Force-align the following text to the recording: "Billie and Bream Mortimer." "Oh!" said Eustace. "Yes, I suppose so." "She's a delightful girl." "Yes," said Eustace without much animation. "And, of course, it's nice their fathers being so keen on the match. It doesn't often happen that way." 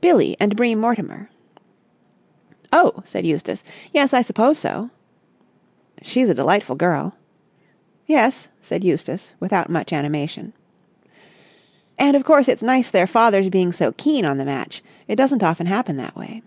"Billie 0.00 0.36
and 0.40 0.56
Bream 0.56 0.80
Mortimer." 0.80 1.30
"Oh!" 2.72 2.94
said 3.04 3.24
Eustace. 3.24 3.62
"Yes, 3.92 4.12
I 4.12 4.22
suppose 4.22 4.58
so." 4.58 4.90
"She's 6.02 6.28
a 6.28 6.34
delightful 6.34 6.74
girl." 6.74 7.14
"Yes," 8.04 8.48
said 8.60 8.82
Eustace 8.82 9.36
without 9.38 9.70
much 9.70 9.92
animation. 9.92 10.52
"And, 11.96 12.16
of 12.16 12.24
course, 12.24 12.48
it's 12.48 12.60
nice 12.60 12.90
their 12.90 13.06
fathers 13.06 13.50
being 13.50 13.70
so 13.70 13.92
keen 13.92 14.24
on 14.24 14.38
the 14.38 14.44
match. 14.44 14.82
It 15.06 15.14
doesn't 15.14 15.44
often 15.44 15.66
happen 15.68 15.96
that 15.96 16.16
way." 16.16 16.42